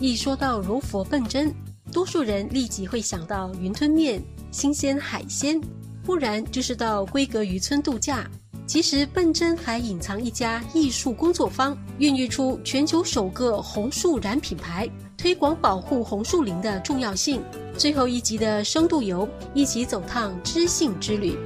[0.00, 1.52] 一说到柔佛笨针，
[1.92, 4.22] 多数人立即会想到云吞面、
[4.52, 5.60] 新鲜海鲜，
[6.04, 8.24] 不然就是到龟格渔村度假。
[8.64, 17.42] 其实笨针还隐藏一家艺术工作坊，孕育出全球首个红树染品牌，推广保护红树林的重要性。
[17.76, 21.36] 最后一集的深度游，一起走趟知性之旅。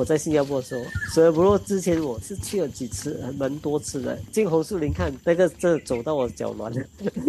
[0.00, 0.82] 我在新加坡的时候，
[1.12, 4.18] 所以不过之前我是去了几次，蛮多次的。
[4.32, 6.82] 进红树林看那个，真的走到我脚软了，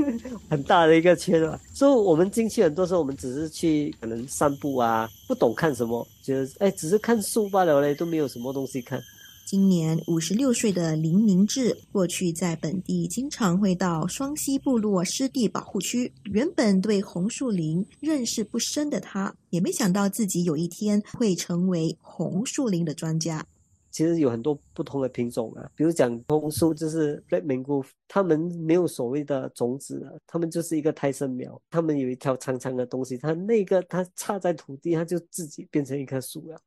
[0.49, 1.59] 很大的一个圈啊。
[1.73, 9.03] 所以我们进去很多时候，我们只是去可能散步啊，不懂看什么，觉得哎，只是看树罢了嘞，都没有什么东西看。
[9.52, 16.13] 今年五十六岁的林明志，过去在本地经常会到双溪部落湿地保护区。
[16.32, 23.46] 原本对红树林认识不深的他，也没想到自己有一天会成为红树林的专家。
[23.90, 36.58] 其实有很多不同的品种啊，比如讲红树就是 Black Mango，他们没有所谓的种子啊，他们就是一个胎生苗，他们有一条长长的东西，它那个它插在土地，它就自己变成一棵树了。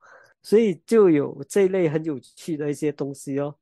[0.45, 3.57] 所以就有这一类很有趣的一些东西哦。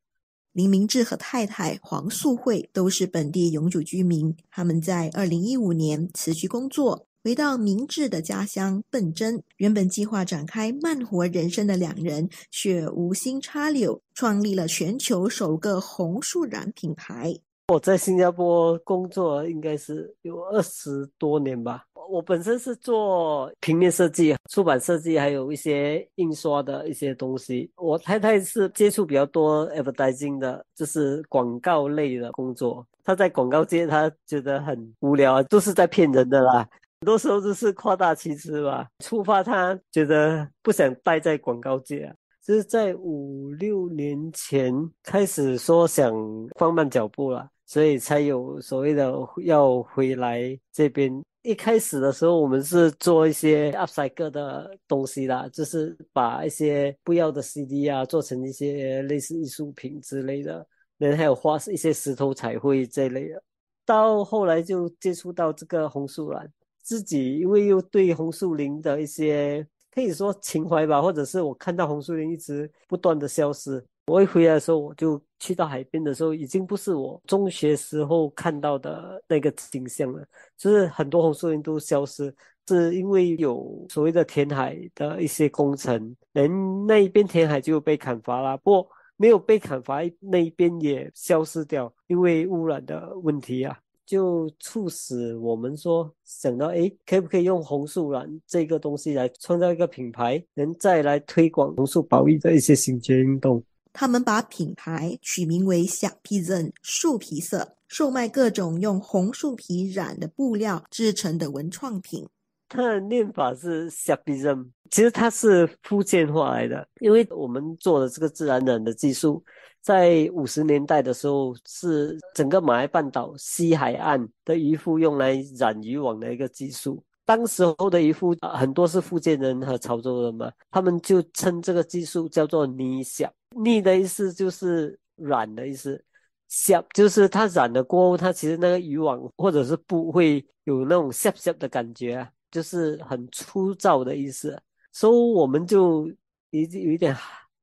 [0.52, 9.42] 林明志和太太黄素慧都是本地永久居民，他们在二零一五年辞去工作，回到明志的家乡笨真。
[9.56, 17.34] 原本计划展开慢活人生的两人，却无心插柳，创立了全球首个红树染品牌。
[17.68, 21.86] 我在新加坡工作应该是有二十多年吧。
[22.12, 27.70] 我本身是做平面设计、出版设计，还有一些印刷的一些东西。
[27.76, 32.86] 我太太是接触比较多 advertising 的，就是广告类的工作。
[33.02, 36.68] 她在广告界，她觉得很无聊，都是在骗人的啦。
[37.00, 42.14] 很多时候都是夸大其词吧，触发她觉得不想待在广告界啊。
[42.44, 46.12] 就是在五六年前开始说想
[46.58, 49.10] 放慢脚步了，所以才有所谓的
[49.44, 51.10] 要回来这边。
[51.42, 60.64] 一开始的时候，我们是做一些 upcycle 的东西啦，就是把一些不要的 CD 啊做成一些类似艺术品之类的，
[60.98, 63.42] 人还有画一些石头彩绘这类的。
[63.84, 66.48] 到后来就接触到这个红树兰，
[66.80, 73.84] 自己因为又对红树林的一些可以说情怀吧，或者是我看到红树林一直不断的消失。
[74.06, 80.24] 我一回来的时候，我就去到海边的时候，已经不是我中学时候看到的那个景象了。
[80.56, 82.34] 就是很多红树林都消失，
[82.66, 86.50] 是因为有所谓的填海的一些工程，人
[86.86, 88.56] 那一边填海就被砍伐了。
[88.58, 103.62] 不过没有被砍伐那一边也消失掉，因为污染的问题啊，就促使我们说想到，哎，可不可以用红树兰这个东西来创造一个品牌，能再来推广红树保育的一些行节运动。
[103.92, 112.26] 他们把品牌取名为“小皮人”树皮色，售卖各种用红树皮染的布料制成的文创品。
[112.68, 116.88] 它的念法是“小皮人”，其实它是福建话来的。
[117.00, 119.44] 因为我们做的这个自然染的技术，
[119.82, 127.04] 在五十年代的时候是整个马来半岛西海岸的渔夫用来染渔网的一个技术。
[127.26, 133.30] 当时候的渔夫很多是福建人和潮州人嘛，他们就称这个技术叫做“泥小”。
[133.56, 136.02] 腻的意思就是软的意思，
[136.48, 144.60] 下就是它染了过后，它其实那个渔网或者是布会有那种下下的感觉，就是很粗糙的意思。
[144.92, 146.06] 所以我们就
[146.50, 147.16] 有有一点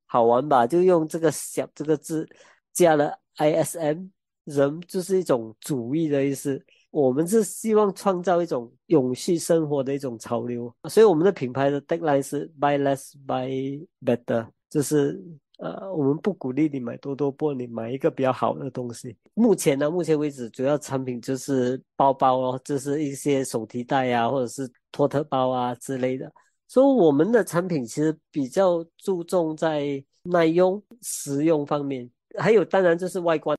[0.07, 2.27] 好玩吧，就用这个“小”这个字
[2.73, 4.09] 加了 “ism”，
[4.45, 6.63] 人就是一种主义的意思。
[6.89, 15.23] 我们是希望创造一种永续生活的一种潮流，所以我们的品牌的 tagline 是 “Buy less, buy better”，就是。
[15.59, 19.13] 呃，我们不鼓励你买多多波，你，买一个比较好的东西。
[19.33, 26.31] 目前呢，目前为止主要产品就是包包哦，就是一些手提袋啊，或者是托特包啊之类的。
[26.65, 33.57] 所以我们的产品其实比较注重在耐用、实用方面，还有当然就是外观。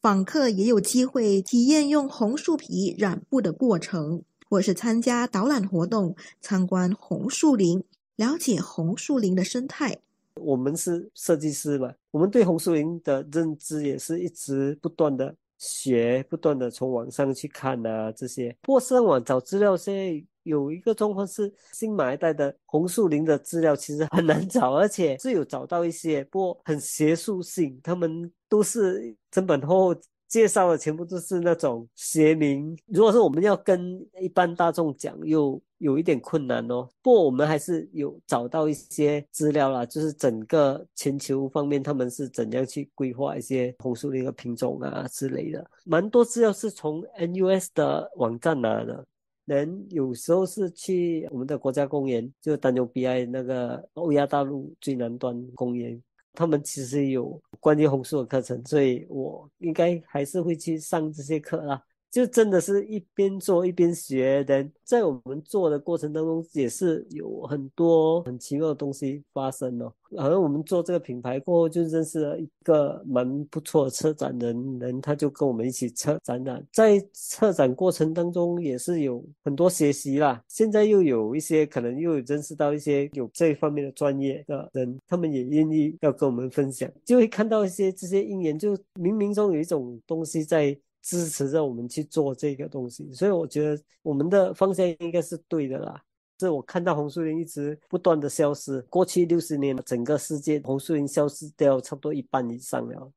[0.00, 7.84] 访客也有机会体验用红树皮染布的过程，或是参加导览活动，参观红树林，
[8.16, 9.98] 了解红树林的生态。
[10.40, 18.54] 我们是设计师嘛，我们对红树林的认知也是一直不断的学，不断的从网上去看啊这些。
[18.62, 32.76] 不过上网找资料，现在有一个状况是，新马一代的红树林的资料其实很难找，而且是有找到一些，不过很学术性，他们都是整本厚厚介绍的全部都是那种学名。
[32.86, 36.88] 如果是我们要跟一般大众讲，又有一点困难哦。
[37.02, 49.06] 不过我们还是有找到一些资料啦，就是整个全球方面他们是怎样去规划一些红树林的品种啊之类的，蛮多资料是从 NUS 的网站拿的。
[49.46, 56.02] 人有时候是去我们的国家公园，就丹纽 BI 那个欧亚大陆最南端公园，
[56.34, 61.82] 他们其实有关于红书的课程，所以我应该还是会去上这些课啦。
[62.14, 69.92] 就真的是一边做一边学的，在我们做的过程当中，也是有很多很奇妙的东西发生哦。
[70.16, 80.40] 好像我们做这个品牌过后，就认识了一个蛮不错的策展人，人他就跟我们一起策展览，在策展过程当中也是有很多学习啦。
[80.46, 90.78] 现在又有一些可能又有认识到一些有这方面的专业的人，他们也愿意要跟我们分享，就会看到一些这些因缘，就冥冥中有一种东西在。
[91.04, 96.02] 支持着我们去做这个东西，所以我觉得我们的方向应该是对的啦。
[96.40, 103.12] 是我看到红树林一直不断的消失，过去六十年整个世界红树林消失掉差不多一半以上了。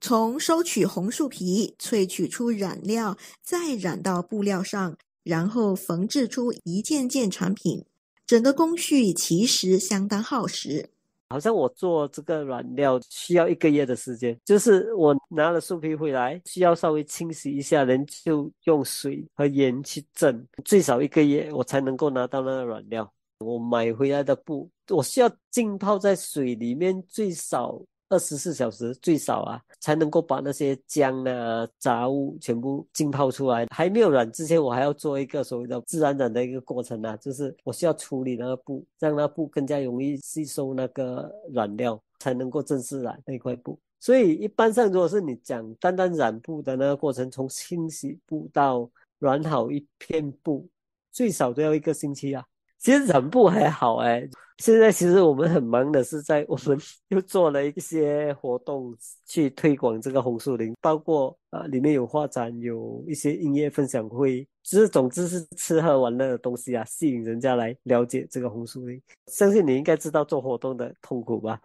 [0.00, 7.84] 从收取红树皮、萃取出染料，再染到布料上，然后缝制出一件件产品，
[8.26, 10.90] 整个工序其实相当耗时。
[11.32, 23.10] 好像我做这个染料需要一个月的时间，就是我拿了树皮回来，需要稍微清洗一下，人就用水和盐去蒸，最少一个月我才能够拿到那个染料。
[23.38, 27.82] 我买回来的布，我需要浸泡在水里面最少。
[28.12, 33.66] 二十四小时最少啊，才能够把那些浆啊、杂物全部浸泡出来。
[33.70, 43.78] 还没有染之前，我还要做一个所谓的自然染的一个过程啊，就是我需要处理那个布，让那布更加容易吸收那个染料，才能够正式染那块布。
[43.98, 50.68] 所以一般上，如果是你讲单单染布的那个过程，从清洗布到染好一片布，
[51.10, 52.44] 最少都要一个星期啊。
[52.82, 54.28] 其实染布还好哎。
[54.58, 58.94] 现在其实我们很忙的是在我们 又做了一些活动
[59.26, 69.00] 去推广这个红树林，包括啊里面有画展，有一些音乐分享会，就是总之是吃喝玩乐的东西啊，吸引人家来了解这个红树林。
[69.26, 71.60] 相信你应该知道做活动的痛苦吧？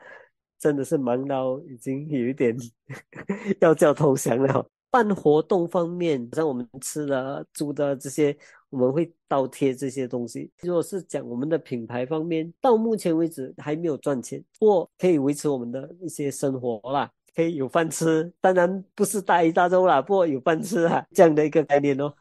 [0.58, 2.56] 真的是忙到已经有一点
[3.62, 4.68] 要叫投降了。
[4.90, 8.36] 办活动方面，像我们吃的、住的这些。
[8.70, 10.52] 我们会倒贴这些东西。
[10.62, 18.30] 如果是讲我们的品牌方面，到目前为止还没有赚钱，不过可以维持我们的一些生活啦，可以有饭吃。
[18.42, 22.14] 当然不是大鱼大肉啦，不过有饭吃啊，这样的一个概念哦。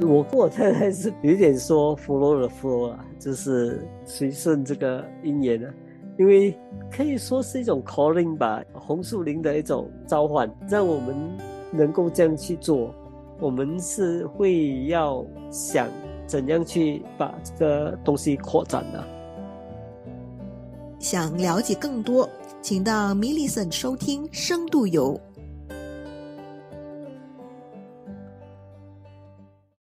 [0.00, 5.72] 我跟我太太是有点说 “follow the flow” 啊，就是随顺这个姻缘啊。
[6.18, 6.56] 因为
[6.90, 11.16] 可以说是一种 calling 吧，红树林的一种召唤，让我们
[11.70, 12.94] 能够这样去做。
[13.40, 15.88] 我们是会要想
[16.26, 19.02] 怎样去把这个东西扩展呢。
[20.98, 22.28] 想了解更多，
[22.60, 25.14] 请到 Millicent 收听《深度游》。